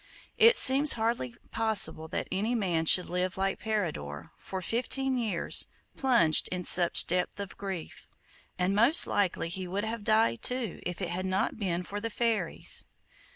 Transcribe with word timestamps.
It 0.39 0.57
seems 0.57 0.93
hardly 0.93 1.35
possible 1.51 2.07
that 2.07 2.27
any 2.31 2.55
man 2.55 2.87
should 2.87 3.05
live 3.07 3.37
like 3.37 3.59
Peridor 3.59 4.31
for 4.39 4.59
fifteen 4.59 5.15
years 5.15 5.67
plunged 5.95 6.47
in 6.47 6.63
such 6.63 7.05
depth 7.05 7.39
of 7.39 7.55
grief, 7.55 8.07
and 8.57 8.73
most 8.75 9.05
likely 9.05 9.47
he 9.47 9.67
would 9.67 9.85
have 9.85 10.03
died 10.03 10.41
too 10.41 10.79
if 10.87 11.03
it 11.03 11.09
had 11.11 11.27
not 11.27 11.57
been 11.59 11.83
for 11.83 12.01
the 12.01 12.09
fairies. 12.09 12.85